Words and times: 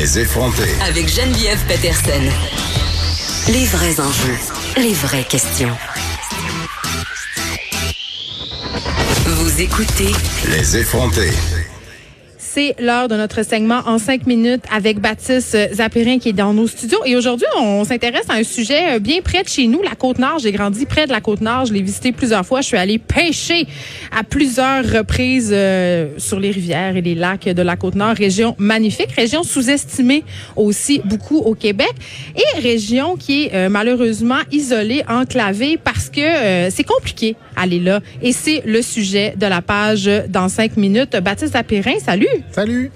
Les 0.00 0.18
effronter. 0.18 0.62
Avec 0.80 1.14
Geneviève 1.14 1.62
Peterson. 1.66 2.22
Les 3.48 3.66
vrais 3.66 4.00
enjeux, 4.00 4.38
les 4.78 4.94
vraies 4.94 5.24
questions. 5.24 5.76
Vous 9.26 9.60
écoutez 9.60 10.12
Les 10.48 10.78
effronter. 10.78 11.28
C'est 12.52 12.74
l'heure 12.80 13.06
de 13.06 13.14
notre 13.14 13.44
segment 13.44 13.80
en 13.86 13.98
cinq 13.98 14.26
minutes 14.26 14.64
avec 14.74 14.98
Baptiste 14.98 15.56
Zapirin 15.72 16.18
qui 16.18 16.30
est 16.30 16.32
dans 16.32 16.52
nos 16.52 16.66
studios. 16.66 16.98
Et 17.06 17.14
aujourd'hui, 17.14 17.46
on 17.56 17.84
s'intéresse 17.84 18.28
à 18.28 18.34
un 18.34 18.42
sujet 18.42 18.96
euh, 18.96 18.98
bien 18.98 19.20
près 19.22 19.44
de 19.44 19.48
chez 19.48 19.68
nous, 19.68 19.80
la 19.82 19.94
Côte-Nord. 19.94 20.40
J'ai 20.40 20.50
grandi 20.50 20.84
près 20.84 21.06
de 21.06 21.12
la 21.12 21.20
Côte-Nord. 21.20 21.66
Je 21.66 21.72
l'ai 21.72 21.80
visité 21.80 22.10
plusieurs 22.10 22.44
fois. 22.44 22.60
Je 22.60 22.66
suis 22.66 22.76
allée 22.76 22.98
pêcher 22.98 23.68
à 24.10 24.24
plusieurs 24.24 24.82
reprises 24.84 25.52
euh, 25.52 26.08
sur 26.18 26.40
les 26.40 26.50
rivières 26.50 26.96
et 26.96 27.02
les 27.02 27.14
lacs 27.14 27.44
de 27.44 27.62
la 27.62 27.76
Côte-Nord. 27.76 28.16
Région 28.16 28.56
magnifique, 28.58 29.12
région 29.12 29.44
sous-estimée 29.44 30.24
aussi 30.56 31.00
beaucoup 31.04 31.38
au 31.38 31.54
Québec 31.54 31.92
et 32.34 32.58
région 32.58 33.14
qui 33.14 33.44
est 33.44 33.54
euh, 33.54 33.68
malheureusement 33.68 34.40
isolée, 34.50 35.04
enclavée 35.08 35.76
parce 35.76 36.10
que 36.10 36.68
c'est 36.70 36.82
compliqué 36.82 37.36
aller 37.56 37.80
là. 37.80 38.00
Et 38.22 38.32
c'est 38.32 38.62
le 38.64 38.82
sujet 38.82 39.34
de 39.36 39.46
la 39.46 39.62
page 39.62 40.10
dans 40.28 40.48
cinq 40.48 40.76
minutes. 40.76 41.16
Baptiste 41.16 41.52
Zapirin, 41.52 41.98
salut. 41.98 42.26
Salut. 42.52 42.90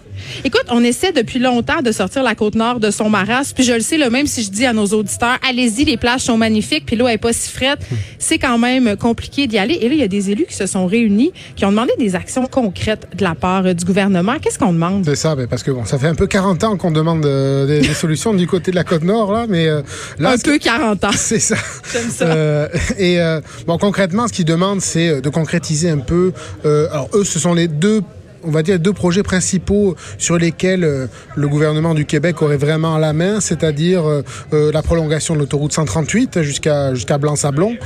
Écoute, 0.44 0.64
on 0.70 0.82
essaie 0.82 1.12
depuis 1.12 1.38
longtemps 1.38 1.82
de 1.82 1.92
sortir 1.92 2.22
la 2.22 2.34
côte 2.34 2.54
nord 2.54 2.80
de 2.80 2.90
son 2.90 3.08
maras. 3.08 3.52
Puis 3.54 3.64
je 3.64 3.72
le 3.72 3.80
sais, 3.80 3.96
le 3.96 4.10
même 4.10 4.26
si 4.26 4.42
je 4.42 4.50
dis 4.50 4.66
à 4.66 4.72
nos 4.72 4.86
auditeurs, 4.86 5.38
allez-y, 5.48 5.84
les 5.84 5.96
plages 5.96 6.22
sont 6.22 6.36
magnifiques, 6.36 6.86
puis 6.86 6.96
l'eau 6.96 7.08
est 7.08 7.18
pas 7.18 7.32
si 7.32 7.50
frette, 7.50 7.80
c'est 8.18 8.38
quand 8.38 8.58
même 8.58 8.96
compliqué 8.96 9.46
d'y 9.46 9.58
aller. 9.58 9.74
Et 9.74 9.88
là, 9.88 9.94
il 9.94 10.00
y 10.00 10.04
a 10.04 10.08
des 10.08 10.30
élus 10.30 10.46
qui 10.48 10.54
se 10.54 10.66
sont 10.66 10.86
réunis, 10.86 11.32
qui 11.56 11.64
ont 11.64 11.70
demandé 11.70 11.92
des 11.98 12.14
actions 12.14 12.46
concrètes 12.46 13.08
de 13.16 13.22
la 13.22 13.34
part 13.34 13.66
euh, 13.66 13.74
du 13.74 13.84
gouvernement. 13.84 14.34
Qu'est-ce 14.40 14.58
qu'on 14.58 14.72
demande? 14.72 15.04
C'est 15.04 15.16
ça, 15.16 15.36
parce 15.48 15.62
que 15.62 15.70
bon, 15.70 15.84
ça 15.84 15.98
fait 15.98 16.08
un 16.08 16.14
peu 16.14 16.26
40 16.26 16.64
ans 16.64 16.76
qu'on 16.76 16.90
demande 16.90 17.24
euh, 17.26 17.66
des, 17.66 17.94
solutions 17.94 18.34
du 18.34 18.46
côté 18.46 18.70
de 18.70 18.76
la 18.76 18.84
côte 18.84 19.04
nord, 19.04 19.32
là, 19.32 19.46
mais 19.48 19.68
euh, 19.68 19.82
là, 20.18 20.30
un 20.32 20.38
peu 20.38 20.58
40 20.58 21.04
ans. 21.04 21.10
C'est 21.14 21.38
ça. 21.38 21.56
J'aime 21.92 22.10
ça. 22.10 22.68
et 22.98 23.18
bon, 23.66 23.78
concrètement, 23.78 24.28
ce 24.28 24.32
qu'ils 24.32 24.44
demandent, 24.44 24.80
c'est 24.80 25.20
de 25.20 25.28
concrétiser 25.28 25.90
un 25.90 25.98
peu. 25.98 26.32
alors 26.64 27.08
eux, 27.14 27.24
ce 27.24 27.38
sont 27.38 27.54
les 27.54 27.68
deux 27.68 28.02
on 28.46 28.50
va 28.50 28.62
dire, 28.62 28.78
deux 28.78 28.92
projets 28.92 29.22
principaux 29.22 29.96
sur 30.18 30.36
lesquels 30.38 30.84
euh, 30.84 31.06
le 31.36 31.48
gouvernement 31.48 31.94
du 31.94 32.04
Québec 32.04 32.42
aurait 32.42 32.56
vraiment 32.56 32.98
la 32.98 33.12
main, 33.12 33.40
c'est-à-dire 33.40 34.08
euh, 34.08 34.22
euh, 34.52 34.72
la 34.72 34.82
prolongation 34.82 35.34
de 35.34 35.40
l'autoroute 35.40 35.72
138 35.72 36.42
jusqu'à 36.42 36.94
jusqu'à 36.94 37.18
Blanc-Sablon 37.18 37.76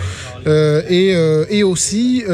et, 0.46 1.14
et 1.50 1.62
aussi 1.62 2.24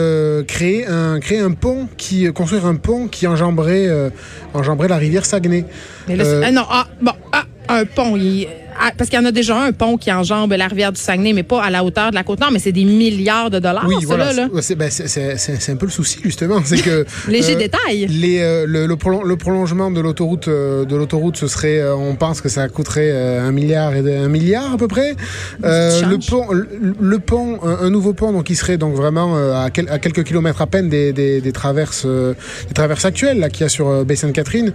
créer 0.47 0.86
un 0.86 1.19
créer 1.20 1.41
un 1.41 1.52
pont 1.52 1.89
qui 1.97 2.33
construire 2.33 2.67
un 2.67 2.77
pont 2.77 3.08
qui 3.08 3.27
enjamberait 3.27 4.12
enjamberait 4.52 4.89
la 4.89 4.97
rivière 4.97 5.27
Saguenay. 5.27 5.64
Mais 6.08 6.17
là, 6.17 6.50
non, 6.50 6.64
ah, 6.70 6.86
bon, 7.02 7.12
ah, 7.33 7.45
un 7.69 7.84
pont, 7.84 8.17
il 8.17 8.47
ah, 8.80 8.91
parce 8.97 9.11
qu'il 9.11 9.19
y 9.19 9.22
en 9.22 9.27
a 9.27 9.33
déjà 9.33 9.61
un 9.61 9.72
pont 9.72 9.97
qui 9.97 10.11
enjambe 10.12 10.53
la 10.53 10.67
rivière 10.67 10.92
du 10.92 11.00
Saguenay, 11.00 11.33
mais 11.33 11.42
pas 11.42 11.62
à 11.62 11.70
la 11.70 11.84
hauteur 11.84 12.11
de 12.11 12.14
la 12.14 12.25
Côte-Nord, 12.25 12.50
mais 12.50 12.58
c'est 12.58 12.72
des 12.72 12.84
milliards 12.84 13.50
de 13.50 13.58
dollars. 13.58 13.84
Oui, 13.86 13.97
voilà. 14.05 14.33
Ben, 14.77 14.91
c'est 14.91 15.70
un 15.70 15.77
peu 15.77 15.86
le 15.86 15.92
souci, 15.92 16.19
justement. 16.22 16.61
C'est 16.64 16.83
que. 16.83 17.05
Léger 17.28 17.55
euh, 17.55 17.58
détail. 17.58 18.06
Les, 18.06 18.41
euh, 18.41 18.67
le, 18.67 18.86
le, 18.86 19.36
prolongement 19.36 19.91
de 19.91 20.00
l'autoroute, 20.00 20.48
euh, 20.48 20.84
de 20.84 20.97
l'autoroute, 20.97 21.36
ce 21.36 21.47
serait, 21.47 21.83
on 21.92 22.17
pense 22.17 22.41
que 22.41 22.48
ça 22.48 22.69
coûterait 22.69 23.12
un 23.39 23.52
milliard 23.52 23.95
et 23.95 24.17
un 24.17 24.28
milliard 24.28 24.72
à 24.72 24.77
peu 24.77 24.89
près. 24.89 25.14
le 25.62 26.17
pont, 26.17 26.47
le, 26.52 27.19
pont, 27.19 27.61
un, 27.62 27.91
nouveau 27.91 28.12
pont, 28.12 28.33
donc 28.33 28.45
qui 28.45 28.56
serait 28.56 28.78
donc 28.78 28.95
vraiment 28.95 29.36
à, 29.36 29.64
à, 29.64 29.70
quelques 29.70 30.25
kilomètres 30.25 30.61
à 30.62 30.67
peine 30.67 30.89
des, 30.89 31.12
des, 31.12 31.41
des 31.41 31.52
traverses, 31.52 32.06
des 32.06 32.75
traverses 32.75 33.05
actuelles 33.05 33.39
là 33.39 33.48
qu'il 33.48 33.62
y 33.62 33.64
a 33.64 33.69
sur 33.69 34.05
Baie 34.05 34.17
Sainte-Catherine. 34.17 34.72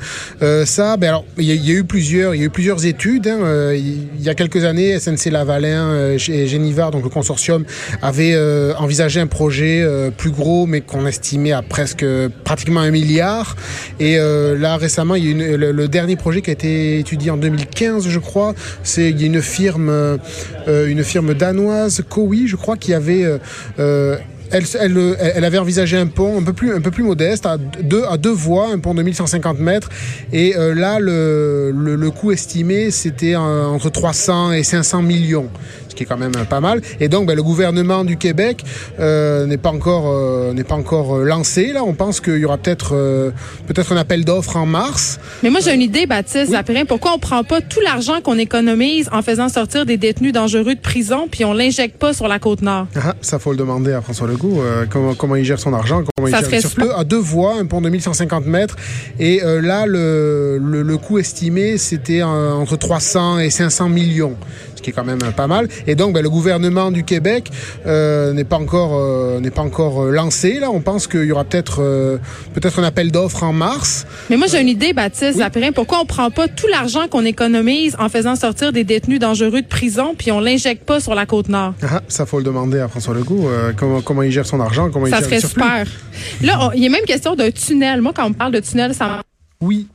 ça, 0.66 0.98
ben 0.98 1.10
alors, 1.10 1.26
il 1.38 1.46
y, 1.46 1.72
a 1.72 1.74
eu 1.74 1.84
plusieurs, 1.84 2.36
il 2.36 2.40
y 2.40 2.44
a 2.44 2.46
eu 2.46 2.50
plusieurs 2.50 2.86
études. 2.86 3.28
Hein, 3.28 3.74
il 3.90 4.22
y 4.22 4.30
a 4.30 4.36
quelques 4.36 4.64
années, 4.66 5.00
SNC 5.00 5.32
Lavalin 5.32 5.90
euh, 5.90 6.18
et 6.30 6.48
Genivard, 6.48 6.92
donc 6.92 7.04
le 7.04 7.10
consortium, 7.10 7.66
avait 8.02 8.34
euh, 8.34 8.74
envisagé 8.78 9.20
un 9.20 9.28
projet 9.28 9.82
euh, 9.82 10.12
plus 10.12 10.32
gros, 10.32 10.66
mais 10.66 10.82
qu'on 10.82 11.06
estimait 11.06 11.52
à 11.52 11.62
presque 11.62 12.06
pratiquement 12.44 12.82
un 12.82 12.92
milliard. 12.92 13.56
Et 14.00 14.18
là, 14.18 14.78
récemment, 14.78 15.16
il 15.16 15.26
y 15.26 15.28
a 15.28 15.32
une, 15.32 15.56
le, 15.56 15.88
dernier 15.88 16.16
projet 16.16 16.42
qui 16.42 16.50
a 16.50 16.54
été 16.54 17.00
étudié 17.00 17.32
en 17.32 17.38
2015, 17.38 18.08
je 18.08 18.20
crois. 18.20 18.54
C'est 18.84 19.10
une 19.10 19.42
firme, 19.42 20.20
une 20.68 21.04
firme 21.04 21.34
danoise, 21.34 22.02
Cowi, 22.08 22.48
je 22.48 22.56
crois, 22.56 22.78
qui 22.78 22.94
avait 22.94 23.26
elle, 24.52 25.46
avait 25.46 25.58
envisagé 25.58 25.98
un 25.98 26.08
pont 26.08 26.40
un 26.40 26.44
peu 26.44 26.54
plus, 26.54 27.04
modeste, 27.04 27.46
à 27.46 27.58
deux, 27.58 28.30
voies, 28.30 28.70
un 28.72 28.80
pont 28.80 28.94
de 28.94 29.04
1150 29.04 29.60
mètres. 29.60 29.90
Et 30.34 30.56
euh, 30.58 30.74
là, 30.74 31.00
le, 31.00 31.72
le, 31.76 31.96
le, 31.96 32.12
coût 32.12 32.32
estimé, 32.32 32.92
c'était 32.92 33.36
entre 33.36 33.90
300 33.90 34.54
et 34.54 34.64
500 34.64 35.02
millions 35.02 35.50
qui 36.00 36.04
est 36.04 36.06
quand 36.06 36.18
même 36.18 36.32
pas 36.50 36.62
mal. 36.62 36.82
Et 37.02 37.10
donc, 37.10 37.28
ben, 37.28 37.36
le 37.36 37.44
gouvernement 37.44 38.06
du 38.06 38.16
Québec 38.16 38.64
euh, 39.00 39.46
n'est 39.46 39.58
pas 39.58 39.70
encore 39.70 40.06
euh, 40.08 40.54
n'est 40.54 40.64
pas 40.64 40.76
encore 40.76 41.18
euh, 41.18 41.26
lancé. 41.26 41.74
Là, 41.74 41.84
on 41.84 41.94
pense 41.94 42.22
qu'il 42.22 42.38
y 42.38 42.46
aura 42.46 42.58
peut-être 42.58 42.96
peut-être 43.68 43.92
un 43.92 43.98
appel 43.98 44.24
d'offres 44.24 44.56
en 44.56 44.66
mars. 44.66 45.20
Mais 45.44 45.50
moi, 45.50 45.60
j'ai 45.62 45.74
une 45.74 45.82
idée, 45.82 46.06
Baptiste 46.06 46.54
oui. 46.54 46.84
Pourquoi 46.88 47.14
on 47.16 47.20
prend 47.20 47.44
pas 47.44 47.60
tout 47.60 47.82
l'argent 47.82 48.22
qu'on 48.24 48.38
économise 48.38 49.10
en 49.12 49.22
faisant 49.22 49.50
sortir 49.50 49.86
des 49.86 49.98
détenus 49.98 50.32
dangereux 50.32 50.76
de 50.76 50.80
prison, 50.80 51.28
puis 51.30 51.44
on 51.44 51.54
l'injecte 51.54 51.98
pas 51.98 52.14
sur 52.14 52.30
la 52.30 52.40
côte 52.40 52.62
nord? 52.62 52.88
Ah, 52.96 53.16
Ça, 53.22 53.38
faut 53.38 53.52
le 53.52 53.58
demander 53.58 53.92
à 53.92 54.02
François 54.02 54.28
Legault. 54.28 54.64
comment 54.90 55.16
comment 55.16 55.36
il 55.36 55.44
gère 55.44 55.60
son 55.60 55.74
argent 55.74 56.04
Comment 56.16 56.30
ça 56.30 56.40
il 56.42 56.50
gère 56.50 56.62
sur 56.62 56.98
à 56.98 57.04
deux 57.04 57.18
voies, 57.20 57.56
un 57.60 57.66
pont 57.66 57.82
de 57.82 57.90
1150 57.90 58.46
mètres. 58.46 58.78
Et 59.20 59.42
là, 59.44 59.86
le, 59.86 60.60
le, 60.62 60.82
le 60.82 60.98
coût 60.98 61.20
estimé, 61.20 61.78
c'était 61.78 62.24
entre 62.24 62.78
300 62.78 63.40
et 63.40 63.50
500 63.50 63.90
millions 63.90 64.36
ce 64.80 64.82
qui 64.82 64.90
est 64.90 64.94
quand 64.94 65.04
même 65.04 65.20
pas 65.36 65.48
mal. 65.48 65.68
Et 65.90 65.96
donc, 65.96 66.14
ben, 66.14 66.22
le 66.22 66.30
gouvernement 66.30 66.92
du 66.92 67.04
Québec 67.04 67.50
euh, 67.88 68.32
n'est 68.34 68.44
pas 68.44 68.58
encore 68.58 68.92
euh, 68.94 69.40
n'est 69.40 69.50
pas 69.50 69.64
encore 69.64 70.04
euh, 70.04 70.12
lancé. 70.12 70.60
Là, 70.60 70.70
on 70.70 70.82
pense 70.82 71.08
qu'il 71.08 71.24
y 71.24 71.32
aura 71.32 71.44
peut-être 71.44 71.78
peut-être 72.54 72.78
un 72.78 72.84
appel 72.84 73.12
d'offres 73.12 73.42
en 73.42 73.54
mars. 73.54 74.06
Mais 74.30 74.38
moi, 74.38 74.46
j'ai 74.46 74.62
une 74.62 74.68
idée, 74.68 74.94
Baptiste 74.94 75.42
oui. 75.56 75.72
Pourquoi 75.74 76.02
on 76.02 76.06
prend 76.06 76.30
pas 76.30 76.48
tout 76.48 76.68
l'argent 76.68 77.08
qu'on 77.10 77.26
économise 77.26 77.96
en 77.98 78.08
faisant 78.08 78.36
sortir 78.36 78.72
des 78.72 78.84
détenus 78.84 79.20
dangereux 79.20 79.62
de 79.62 79.68
prison, 79.68 80.14
puis 80.16 80.32
on 80.32 80.40
l'injecte 80.40 80.86
pas 80.86 81.00
sur 81.00 81.16
la 81.16 81.26
côte 81.26 81.50
nord? 81.50 81.74
Ah, 81.82 82.02
Ça, 82.08 82.28
faut 82.28 82.38
le 82.38 82.44
demander 82.44 82.80
à 82.80 82.88
François 82.88 83.16
Legault. 83.16 83.50
comment 83.76 84.02
comment 84.02 84.22
il 84.22 84.32
gère 84.32 84.46
son 84.46 84.60
argent, 84.60 84.92
comment 84.92 85.08
ça 85.08 85.20
il 85.20 85.24
serait 85.24 85.40
super. 85.40 85.88
Là, 86.44 86.72
il 86.76 86.84
y 86.84 86.86
a 86.86 86.90
même 86.90 87.06
question 87.06 87.36
d'un 87.36 87.50
tunnel. 87.50 88.02
Moi, 88.02 88.14
quand 88.16 88.28
on 88.28 88.34
parle 88.34 88.52
de 88.52 88.60
tunnel, 88.60 88.94
ça. 88.94 89.22
Oui, 89.60 89.88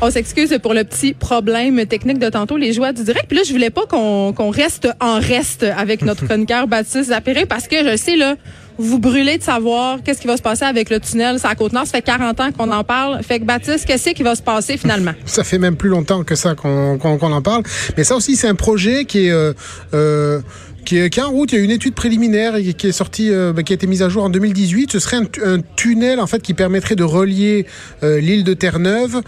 on 0.00 0.10
s'excuse 0.10 0.56
pour 0.62 0.74
le 0.74 0.84
petit 0.84 1.12
problème 1.14 1.84
technique 1.86 2.18
de 2.18 2.28
tantôt, 2.28 2.56
les 2.56 2.72
joies 2.72 2.92
du 2.92 3.02
direct. 3.04 3.26
Puis 3.28 3.36
là, 3.36 3.44
je 3.44 3.52
voulais 3.52 3.70
pas 3.70 3.86
qu'on 3.86 4.50
reste 4.50 4.88
en 5.00 5.18
reste 5.18 5.64
avec 5.76 6.02
notre 6.02 6.24
chroniqueur 6.26 6.68
Baptiste 6.68 7.10
Zapéré 7.10 7.46
parce 7.46 7.66
que 7.66 7.76
je 7.90 7.96
sais, 7.96 8.16
là, 8.16 8.36
vous 8.78 9.00
brûlez 9.00 9.38
de 9.38 9.42
savoir 9.42 9.98
qu'est-ce 10.04 10.20
qui 10.20 10.28
va 10.28 10.36
se 10.36 10.42
passer 10.42 10.64
avec 10.64 10.88
le 10.88 11.00
tunnel. 11.00 11.38
C'est 11.40 11.48
à 11.48 11.54
Côte-Nord. 11.56 11.86
Ça 11.86 11.92
fait 11.92 12.02
40 12.02 12.40
ans 12.40 12.52
qu'on 12.52 12.70
en 12.70 12.84
parle. 12.84 13.22
Fait 13.24 13.40
que 13.40 13.44
Baptiste, 13.44 13.86
qu'est-ce 13.86 14.10
qui 14.10 14.22
va 14.22 14.36
se 14.36 14.42
passer 14.42 14.76
finalement? 14.76 15.12
Ça 15.26 15.42
fait 15.42 15.58
même 15.58 15.76
plus 15.76 15.88
longtemps 15.88 16.22
que 16.22 16.36
ça 16.36 16.54
qu'on 16.54 16.98
en 17.00 17.42
parle. 17.42 17.64
Mais 17.96 18.04
ça 18.04 18.14
aussi, 18.16 18.36
c'est 18.36 18.48
un 18.48 18.54
projet 18.54 19.04
qui 19.04 19.26
est... 19.26 19.30
Euh, 19.30 19.52
euh, 19.94 20.40
qui 20.84 20.96
est, 20.96 21.18
en 21.18 21.30
route. 21.30 21.52
Il 21.52 21.58
y 21.58 21.60
a 21.60 21.64
une 21.64 21.70
étude 21.70 21.94
préliminaire 21.94 22.54
qui 22.78 22.86
est 22.86 22.92
sortie, 22.92 23.30
euh, 23.30 23.52
ben, 23.52 23.62
qui 23.62 23.74
a 23.74 23.74
été 23.74 23.86
mise 23.86 24.00
à 24.00 24.08
jour 24.08 24.24
en 24.24 24.30
2018. 24.30 24.92
Ce 24.92 25.00
serait 25.00 25.18
un, 25.18 25.58
tunnel 25.76 26.18
en 26.18 26.26
fait 26.26 26.40
qui 26.40 26.54
permettrait 26.54 26.96
de 26.96 27.04
relier 27.04 27.66
l'île 28.02 28.42
de 28.42 28.54
Terre-Neuve 28.54 29.20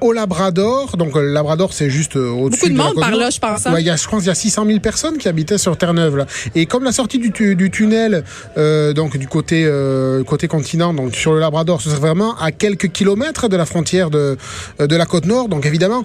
au 0.00 0.12
Labrador. 0.12 0.96
Donc, 0.96 1.14
le 1.14 1.32
Labrador, 1.32 1.72
c'est 1.72 1.90
juste 1.90 2.16
euh, 2.16 2.30
au-dessus 2.30 2.66
de, 2.68 2.74
de 2.74 2.78
monde 2.78 2.94
par 2.94 3.14
là, 3.14 3.30
je 3.30 3.38
pense. 3.38 3.66
Hein. 3.66 3.72
Ouais, 3.72 3.82
y 3.82 3.90
a, 3.90 3.96
je 3.96 4.06
pense 4.08 4.20
qu'il 4.20 4.28
y 4.28 4.32
a 4.32 4.34
600 4.34 4.66
000 4.66 4.80
personnes 4.80 5.18
qui 5.18 5.28
habitaient 5.28 5.58
sur 5.58 5.76
Terre-Neuve. 5.76 6.16
Là. 6.16 6.26
Et 6.54 6.66
comme 6.66 6.84
la 6.84 6.92
sortie 6.92 7.18
du, 7.18 7.30
du 7.54 7.70
tunnel, 7.70 8.24
euh, 8.56 8.92
donc 8.92 9.16
du 9.16 9.28
côté 9.28 9.64
euh, 9.64 10.22
côté 10.24 10.48
continent, 10.48 10.92
donc 10.94 11.14
sur 11.14 11.32
le 11.32 11.40
Labrador, 11.40 11.80
ce 11.80 11.90
serait 11.90 12.00
vraiment 12.00 12.36
à 12.38 12.52
quelques 12.52 12.88
kilomètres 12.92 13.48
de 13.48 13.56
la 13.56 13.66
frontière 13.66 14.10
de 14.10 14.36
de 14.78 14.96
la 14.96 15.06
côte 15.06 15.26
nord. 15.26 15.48
Donc, 15.48 15.66
évidemment, 15.66 16.04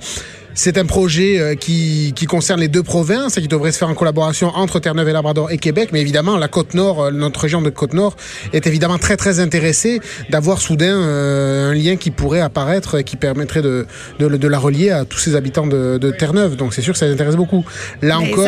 c'est 0.53 0.77
un 0.77 0.85
projet 0.85 1.39
euh, 1.39 1.55
qui, 1.55 2.13
qui, 2.15 2.25
concerne 2.25 2.59
les 2.59 2.67
deux 2.67 2.83
provinces 2.83 3.37
et 3.37 3.41
qui 3.41 3.47
devrait 3.47 3.71
se 3.71 3.77
faire 3.77 3.89
en 3.89 3.93
collaboration 3.93 4.49
entre 4.49 4.79
Terre-Neuve 4.79 5.09
et 5.09 5.13
Labrador 5.13 5.51
et 5.51 5.57
Québec. 5.57 5.89
Mais 5.93 6.01
évidemment, 6.01 6.37
la 6.37 6.47
Côte-Nord, 6.47 7.03
euh, 7.03 7.11
notre 7.11 7.39
région 7.39 7.61
de 7.61 7.69
Côte-Nord, 7.69 8.15
est 8.53 8.67
évidemment 8.67 8.97
très 8.97 9.17
très 9.17 9.39
intéressée 9.39 10.01
d'avoir 10.29 10.59
soudain 10.59 10.95
euh, 10.95 11.71
un 11.71 11.73
lien 11.73 11.95
qui 11.95 12.11
pourrait 12.11 12.41
apparaître 12.41 12.99
et 12.99 13.03
qui 13.03 13.15
permettrait 13.15 13.61
de, 13.61 13.85
de, 14.19 14.27
de, 14.27 14.47
la 14.47 14.59
relier 14.59 14.89
à 14.89 15.05
tous 15.05 15.19
ces 15.19 15.35
habitants 15.35 15.67
de, 15.67 15.97
de 15.97 16.11
Terre-Neuve. 16.11 16.55
Donc 16.55 16.73
c'est 16.73 16.81
sûr 16.81 16.93
que 16.93 16.99
ça 16.99 17.05
les 17.05 17.13
intéresse 17.13 17.35
beaucoup. 17.35 17.65
Là 18.01 18.19
encore... 18.19 18.45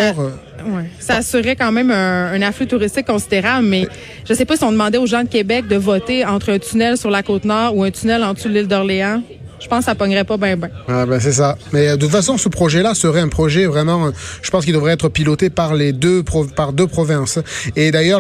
Ça, 0.99 1.15
ouais, 1.15 1.21
ça 1.21 1.56
quand 1.56 1.71
même 1.71 1.91
un, 1.91 2.33
un, 2.33 2.41
afflux 2.41 2.67
touristique 2.67 3.07
considérable, 3.07 3.67
mais 3.67 3.88
je 4.27 4.33
sais 4.33 4.45
pas 4.45 4.57
si 4.57 4.63
on 4.63 4.71
demandait 4.71 4.97
aux 4.97 5.06
gens 5.06 5.23
de 5.23 5.29
Québec 5.29 5.67
de 5.67 5.75
voter 5.75 6.25
entre 6.25 6.51
un 6.51 6.59
tunnel 6.59 6.97
sur 6.97 7.09
la 7.09 7.23
Côte-Nord 7.23 7.75
ou 7.75 7.83
un 7.83 7.91
tunnel 7.91 8.23
en 8.23 8.33
dessous 8.33 8.49
de 8.49 8.53
l'île 8.53 8.67
d'Orléans 8.67 9.21
je 9.63 9.69
pense 9.69 9.80
que 9.80 9.86
ça 9.86 9.95
pognerait 9.95 10.25
pas 10.25 10.38
bien, 10.38 10.57
bien. 10.57 10.69
Ah 10.89 11.06
ben 11.06 11.19
c'est 11.19 11.31
ça. 11.31 11.57
Mais 11.71 11.92
de 11.92 11.95
toute 11.95 12.12
façon, 12.12 12.38
ce 12.38 12.50
projet-là 12.50 12.94
serait 12.94 13.21
un 13.21 13.30
projet 13.30 13.65
vraiment, 13.65 14.12
je 14.42 14.50
pense 14.50 14.65
qu'il 14.65 14.74
devrait 14.74 14.92
être 14.92 15.07
piloté 15.07 15.50
par 15.50 15.74
les 15.74 15.94
deux, 15.94 16.24
par 16.56 16.74
deux 16.74 16.88
provinces. 16.88 17.39
Et 17.77 17.92
d'ailleurs, 17.92 18.19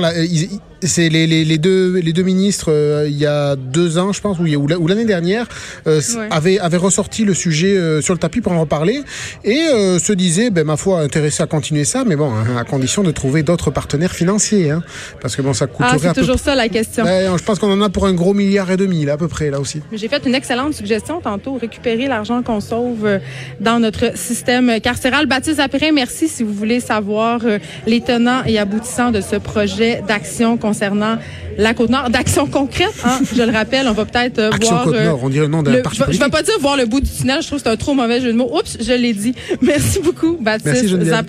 c'est 0.87 1.09
les, 1.09 1.27
les, 1.27 1.45
les, 1.45 1.57
deux 1.57 1.97
les 1.97 2.13
deux 2.13 2.23
ministres 2.23 2.71
euh, 2.71 3.07
il 3.07 3.17
y 3.17 3.25
a 3.25 3.55
deux 3.55 3.97
ans, 3.97 4.13
je 4.13 4.21
pense, 4.21 4.39
ou, 4.39 4.43
ou 4.43 4.87
l'année 4.87 5.05
dernière, 5.05 5.47
euh, 5.87 6.01
avaient, 6.29 6.59
avaient 6.59 6.77
ressorti 6.77 7.25
le 7.25 7.33
sujet 7.33 7.75
euh, 7.77 8.01
sur 8.01 8.13
le 8.13 8.19
tapis 8.19 8.41
pour 8.41 8.51
en 8.51 8.61
reparler 8.61 9.01
et 9.43 9.57
euh, 9.57 9.99
se 9.99 10.13
disaient, 10.13 10.49
ben 10.49 10.65
ma 10.65 10.77
foi, 10.77 11.01
intéressés 11.01 11.43
à 11.43 11.47
continuer 11.47 11.85
ça, 11.85 12.03
mais 12.05 12.15
bon, 12.15 12.31
hein, 12.31 12.57
à 12.57 12.63
condition 12.63 13.03
de 13.03 13.11
trouver 13.11 13.43
d'autres 13.43 13.71
partenaires 13.71 14.13
financiers, 14.13 14.71
hein, 14.71 14.83
parce 15.21 15.35
que 15.35 15.41
bon, 15.41 15.53
ça 15.53 15.67
coûterait. 15.67 15.91
Ah, 15.93 15.97
c'est 15.99 16.19
toujours 16.19 16.39
ça 16.39 16.55
la 16.55 16.69
question. 16.69 17.03
Ben, 17.03 17.37
je 17.37 17.43
pense 17.43 17.59
qu'on 17.59 17.71
en 17.71 17.81
a 17.81 17.89
pour 17.89 18.05
un 18.05 18.13
gros 18.13 18.33
milliard 18.33 18.69
et 18.71 18.77
demi 18.77 19.05
là 19.05 19.13
à 19.13 19.17
peu 19.17 19.27
près 19.27 19.49
là 19.49 19.59
aussi. 19.59 19.81
J'ai 19.91 20.07
fait 20.07 20.25
une 20.25 20.35
excellente 20.35 20.73
suggestion 20.73 21.21
tantôt, 21.21 21.57
récupérer 21.57 22.07
l'argent 22.07 22.41
qu'on 22.43 22.59
sauve 22.59 23.19
dans 23.59 23.79
notre 23.79 24.17
système 24.17 24.79
carcéral. 24.81 25.25
Baptiste 25.25 25.59
Apérin, 25.59 25.91
merci 25.91 26.27
si 26.27 26.43
vous 26.43 26.53
voulez 26.53 26.79
savoir 26.79 27.41
les 27.87 28.01
tenants 28.01 28.43
et 28.45 28.57
aboutissants 28.59 29.11
de 29.11 29.21
ce 29.21 29.35
projet 29.35 30.03
d'action 30.07 30.57
concernant 30.73 31.17
la 31.57 31.75
Côte-Nord, 31.75 32.09
d'action 32.09 32.47
concrète. 32.47 32.93
Hein, 33.05 33.19
je 33.31 33.43
le 33.43 33.51
rappelle, 33.51 33.87
on 33.87 33.93
va 33.93 34.05
peut-être 34.05 34.39
euh, 34.39 34.49
voir... 34.59 34.85
Côte-Nord, 34.85 35.19
on 35.23 35.29
dirait 35.29 35.45
le 35.45 35.51
nom 35.51 35.61
d'un 35.61 35.81
parti 35.81 36.01
Je 36.07 36.17
ne 36.17 36.23
vais 36.23 36.29
pas 36.29 36.41
dire 36.41 36.55
voir 36.59 36.77
le 36.77 36.85
bout 36.85 36.99
du 36.99 37.09
tunnel, 37.09 37.41
je 37.41 37.47
trouve 37.47 37.59
que 37.59 37.63
c'est 37.63 37.69
un 37.69 37.77
trop 37.77 37.93
mauvais 37.93 38.19
jeu 38.21 38.31
de 38.31 38.37
mots. 38.37 38.49
Oups, 38.57 38.77
je 38.81 38.93
l'ai 38.93 39.13
dit. 39.13 39.35
Merci 39.61 39.99
beaucoup, 39.99 40.37
Baptiste. 40.39 40.83
Merci, 40.83 41.13